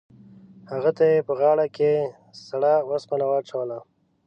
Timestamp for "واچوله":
3.27-3.79